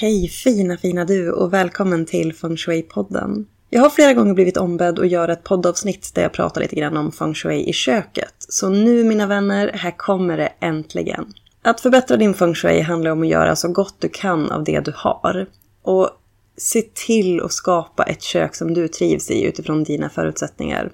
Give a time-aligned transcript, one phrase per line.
[0.00, 3.46] Hej fina fina du och välkommen till Feng Shui-podden.
[3.70, 6.96] Jag har flera gånger blivit ombedd att göra ett poddavsnitt där jag pratar lite grann
[6.96, 8.34] om Feng Shui i köket.
[8.38, 11.32] Så nu mina vänner, här kommer det äntligen.
[11.62, 14.80] Att förbättra din Feng Shui handlar om att göra så gott du kan av det
[14.80, 15.46] du har.
[15.82, 16.10] Och
[16.60, 20.90] se till att skapa ett kök som du trivs i utifrån dina förutsättningar.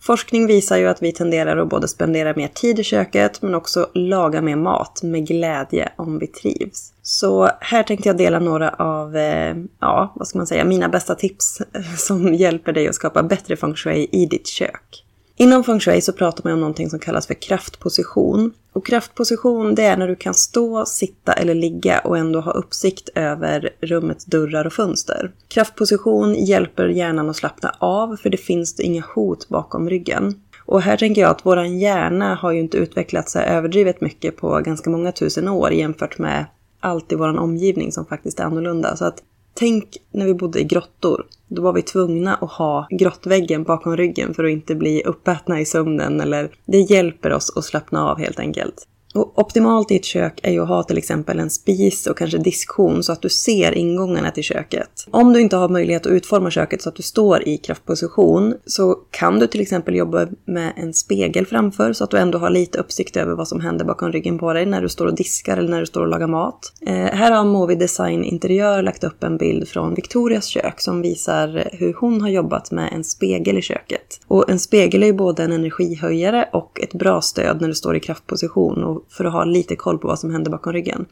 [0.00, 3.90] Forskning visar ju att vi tenderar att både spendera mer tid i köket men också
[3.94, 6.92] laga mer mat med glädje om vi trivs.
[7.02, 11.14] Så här tänkte jag dela några av, eh, ja, vad ska man säga, mina bästa
[11.14, 11.62] tips
[11.96, 15.04] som hjälper dig att skapa bättre feng shui i ditt kök.
[15.40, 18.52] Inom feng shui så pratar man om någonting som kallas för kraftposition.
[18.72, 23.08] Och kraftposition det är när du kan stå, sitta eller ligga och ändå ha uppsikt
[23.14, 25.32] över rummets dörrar och fönster.
[25.48, 30.34] Kraftposition hjälper hjärnan att slappna av för det finns inga hot bakom ryggen.
[30.66, 34.60] Och här tänker jag att våran hjärna har ju inte utvecklat sig överdrivet mycket på
[34.60, 36.46] ganska många tusen år jämfört med
[36.80, 38.96] allt i vår omgivning som faktiskt är annorlunda.
[38.96, 39.22] Så att
[39.54, 41.26] tänk när vi bodde i grottor.
[41.48, 45.64] Då var vi tvungna att ha grottväggen bakom ryggen för att inte bli uppätna i
[45.64, 46.20] sömnen.
[46.20, 48.86] Eller det hjälper oss att slappna av helt enkelt.
[49.14, 52.38] Och optimalt i ett kök är ju att ha till exempel en spis och kanske
[52.38, 55.06] diskhon så att du ser ingångarna till köket.
[55.10, 58.94] Om du inte har möjlighet att utforma köket så att du står i kraftposition så
[59.10, 62.78] kan du till exempel jobba med en spegel framför så att du ändå har lite
[62.78, 65.68] uppsikt över vad som händer bakom ryggen på dig när du står och diskar eller
[65.68, 66.72] när du står och lagar mat.
[66.86, 71.68] Eh, här har Movi Design Interiör lagt upp en bild från Victorias kök som visar
[71.72, 74.20] hur hon har jobbat med en spegel i köket.
[74.26, 77.96] Och en spegel är ju både en energihöjare och ett bra stöd när du står
[77.96, 81.06] i kraftposition och för att ha lite koll på vad som händer bakom ryggen.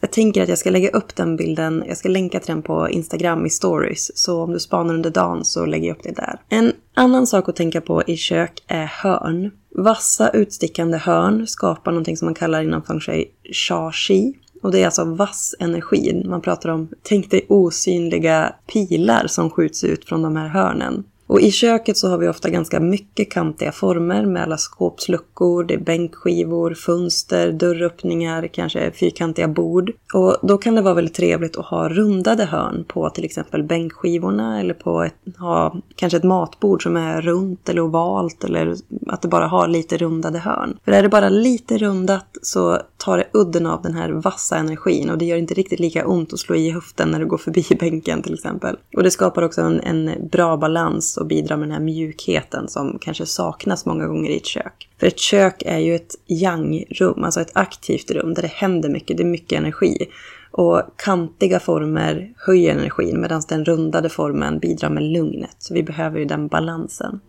[0.00, 2.88] Jag tänker att jag ska lägga upp den bilden, jag ska länka till den på
[2.88, 4.18] Instagram i stories.
[4.18, 6.40] Så om du spanar under dagen så lägger jag upp det där.
[6.48, 9.50] En annan sak att tänka på i kök är hörn.
[9.76, 14.34] Vassa utstickande hörn skapar någonting som man kallar inom feng shui sha-shi.
[14.62, 16.22] Och det är alltså vass energi.
[16.24, 21.04] Man pratar om, tänk dig osynliga pilar som skjuts ut från de här hörnen.
[21.30, 25.74] Och i köket så har vi ofta ganska mycket kantiga former med alla skåpsluckor, det
[25.74, 29.92] är bänkskivor, fönster, dörröppningar, kanske fyrkantiga bord.
[30.14, 34.60] Och då kan det vara väldigt trevligt att ha rundade hörn på till exempel bänkskivorna
[34.60, 38.74] eller på ett, ha kanske ett matbord som är runt eller ovalt eller
[39.06, 40.78] att det bara har lite rundade hörn.
[40.84, 45.10] För är det bara lite rundat så tar det udden av den här vassa energin
[45.10, 47.64] och det gör inte riktigt lika ont att slå i höften när du går förbi
[47.80, 48.76] bänken till exempel.
[48.96, 52.98] Och det skapar också en, en bra balans och bidra med den här mjukheten som
[53.00, 54.88] kanske saknas många gånger i ett kök.
[55.00, 59.16] För ett kök är ju ett yang-rum, alltså ett aktivt rum där det händer mycket,
[59.16, 60.06] det är mycket energi.
[60.50, 65.56] Och kantiga former höjer energin medan den rundade formen bidrar med lugnet.
[65.58, 67.20] Så vi behöver ju den balansen.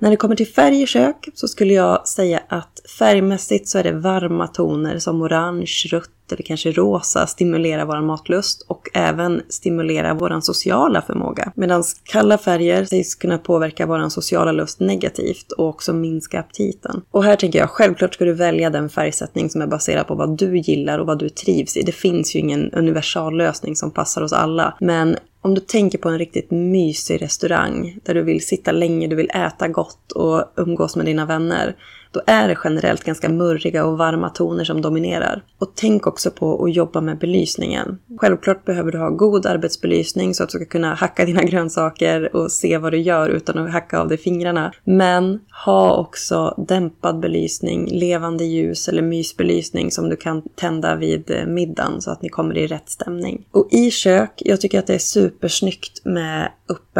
[0.00, 3.82] När det kommer till färg i kök så skulle jag säga att färgmässigt så är
[3.82, 10.14] det varma toner som orange, rött eller kanske rosa stimulerar vår matlust och även stimulerar
[10.14, 11.52] vår sociala förmåga.
[11.54, 17.02] Medan kalla färger sägs kunna påverka vår sociala lust negativt och också minska aptiten.
[17.10, 20.38] Och här tänker jag, självklart ska du välja den färgsättning som är baserad på vad
[20.38, 21.82] du gillar och vad du trivs i.
[21.82, 24.76] Det finns ju ingen universallösning som passar oss alla.
[24.80, 29.16] Men om du tänker på en riktigt mysig restaurang där du vill sitta länge, du
[29.16, 31.76] vill äta gott och umgås med dina vänner
[32.12, 35.42] då är det generellt ganska murriga och varma toner som dominerar.
[35.58, 37.98] Och tänk också på att jobba med belysningen.
[38.16, 42.52] Självklart behöver du ha god arbetsbelysning så att du ska kunna hacka dina grönsaker och
[42.52, 44.72] se vad du gör utan att hacka av dig fingrarna.
[44.84, 51.46] Men ha också dämpad belysning, levande ljus eller mysbelysning som du kan tända vid eh,
[51.46, 53.46] middagen så att ni kommer i rätt stämning.
[53.50, 54.98] Och i kök, jag tycker att det är
[55.30, 56.50] supersnyggt med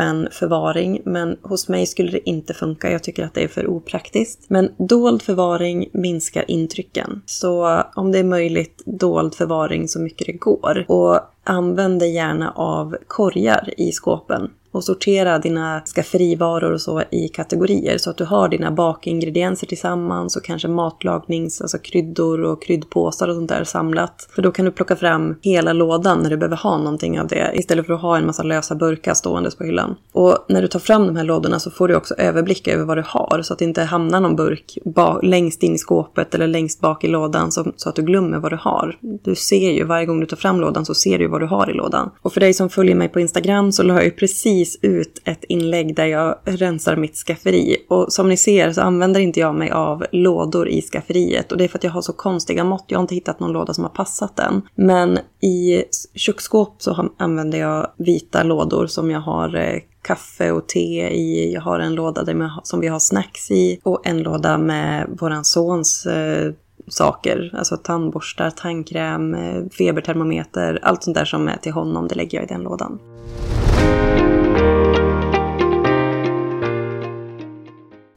[0.00, 2.90] öppen förvaring men hos mig skulle det inte funka.
[2.90, 4.44] Jag tycker att det är för opraktiskt.
[4.48, 7.22] Men dold förvaring minskar intrycken.
[7.26, 10.84] Så om det är möjligt, dold förvaring så mycket det går.
[10.88, 17.28] Och använd dig gärna av korgar i skåpen och sortera dina skafferivaror och så i
[17.28, 23.28] kategorier så att du har dina bakingredienser tillsammans och kanske matlagnings, alltså kryddor och kryddpåsar
[23.28, 24.28] och sånt där samlat.
[24.34, 27.50] För då kan du plocka fram hela lådan när du behöver ha någonting av det
[27.54, 29.89] istället för att ha en massa lösa burkar ståendes på hyllan.
[30.12, 32.96] Och när du tar fram de här lådorna så får du också överblick över vad
[32.96, 34.78] du har så att det inte hamnar någon burk
[35.22, 38.52] längst in i skåpet eller längst bak i lådan så, så att du glömmer vad
[38.52, 38.98] du har.
[39.00, 41.70] Du ser ju varje gång du tar fram lådan så ser du vad du har
[41.70, 42.10] i lådan.
[42.22, 45.22] Och för dig som följer mig på Instagram så la jag ju precis precis ut
[45.24, 47.76] ett inlägg där jag rensar mitt skafferi.
[47.88, 51.52] Och som ni ser så använder inte jag mig av lådor i skafferiet.
[51.52, 52.84] Och det är för att jag har så konstiga mått.
[52.86, 54.62] Jag har inte hittat någon låda som har passat den.
[54.74, 55.82] Men i
[56.14, 59.69] köksskåp så använder jag vita lådor som jag har eh,
[60.02, 61.52] kaffe och te i.
[61.54, 63.80] Jag har en låda där som vi har snacks i.
[63.82, 66.52] Och en låda med våran sons eh,
[66.88, 67.50] saker.
[67.54, 70.78] Alltså tandborstar, tandkräm, eh, febertermometer.
[70.82, 72.98] Allt sånt där som är till honom, det lägger jag i den lådan.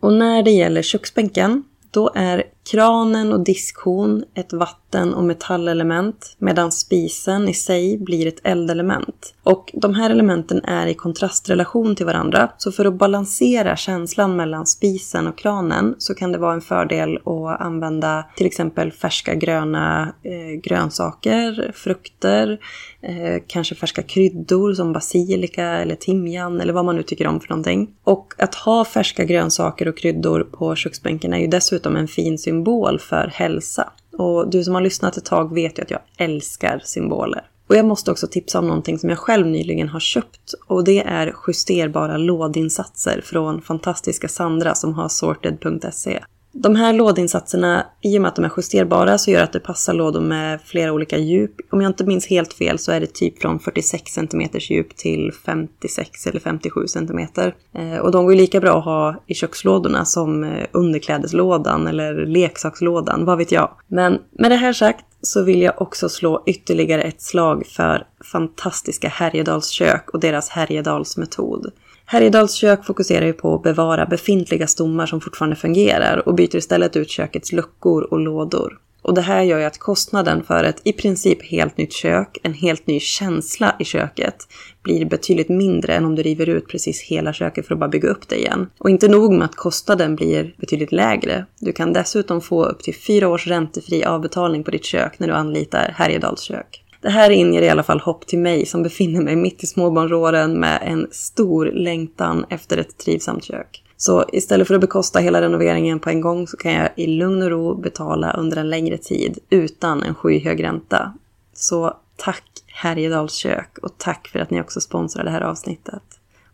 [0.00, 6.72] Och när det gäller köksbänken, då är kranen och diskhon ett vatten och metallelement medan
[6.72, 9.34] spisen i sig blir ett eldelement.
[9.42, 12.50] Och de här elementen är i kontrastrelation till varandra.
[12.58, 17.16] Så för att balansera känslan mellan spisen och kranen så kan det vara en fördel
[17.16, 22.58] att använda till exempel färska gröna eh, grönsaker, frukter,
[23.00, 27.48] eh, kanske färska kryddor som basilika eller timjan eller vad man nu tycker om för
[27.48, 27.90] någonting.
[28.04, 32.57] Och att ha färska grönsaker och kryddor på köksbänken är ju dessutom en fin symbol
[32.58, 33.92] symbol för hälsa.
[34.12, 37.42] Och du som har lyssnat ett tag vet ju att jag älskar symboler.
[37.68, 40.54] Och jag måste också tipsa om någonting som jag själv nyligen har köpt.
[40.66, 46.24] Och det är justerbara lådinsatser från fantastiska Sandra som har sorted.se.
[46.60, 49.94] De här lådinsatserna, i och med att de är justerbara, så gör att det passar
[49.94, 51.54] lådor med flera olika djup.
[51.70, 55.32] Om jag inte minns helt fel så är det typ från 46 cm djup till
[55.44, 57.18] 56 eller 57 cm.
[57.18, 62.26] Eh, och de går ju lika bra att ha i kökslådorna som eh, underklädeslådan eller
[62.26, 63.70] leksakslådan, vad vet jag.
[63.86, 69.08] Men med det här sagt så vill jag också slå ytterligare ett slag för fantastiska
[69.08, 71.72] Härjedals kök och deras Härjedalsmetod.
[72.04, 76.96] Härjedals kök fokuserar ju på att bevara befintliga stommar som fortfarande fungerar och byter istället
[76.96, 78.78] ut kökets luckor och lådor.
[79.08, 82.54] Och det här gör ju att kostnaden för ett i princip helt nytt kök, en
[82.54, 84.36] helt ny känsla i köket,
[84.82, 88.08] blir betydligt mindre än om du river ut precis hela köket för att bara bygga
[88.08, 88.70] upp det igen.
[88.78, 91.46] Och inte nog med att kostnaden blir betydligt lägre.
[91.60, 95.34] Du kan dessutom få upp till fyra års räntefri avbetalning på ditt kök när du
[95.34, 96.84] anlitar Härjedals kök.
[97.00, 100.60] Det här inger i alla fall hopp till mig som befinner mig mitt i småbarnsåren
[100.60, 103.82] med en stor längtan efter ett trivsamt kök.
[104.00, 107.42] Så istället för att bekosta hela renoveringen på en gång så kan jag i lugn
[107.42, 111.12] och ro betala under en längre tid utan en skyhög ränta.
[111.52, 116.02] Så tack Härjedals kök och tack för att ni också sponsrar det här avsnittet.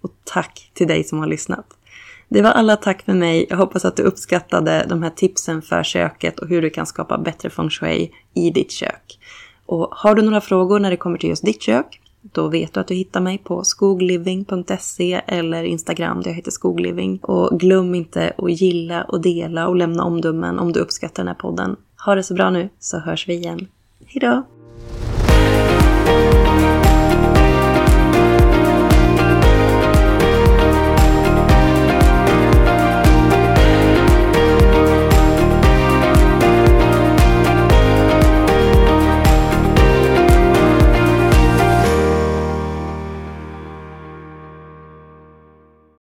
[0.00, 1.66] Och tack till dig som har lyssnat.
[2.28, 3.46] Det var alla tack för mig.
[3.50, 7.18] Jag hoppas att du uppskattade de här tipsen för köket och hur du kan skapa
[7.18, 9.18] bättre feng shui i ditt kök.
[9.66, 12.80] Och har du några frågor när det kommer till just ditt kök, då vet du
[12.80, 17.18] att du hittar mig på skogliving.se eller Instagram där jag heter skogliving.
[17.18, 21.34] Och glöm inte att gilla och dela och lämna omdömen om du uppskattar den här
[21.34, 21.76] podden.
[22.04, 23.66] Ha det så bra nu så hörs vi igen.
[24.06, 24.42] Hejdå!